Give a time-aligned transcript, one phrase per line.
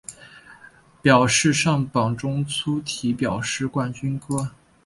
[0.99, 4.49] 表示上榜中粗体表示冠军歌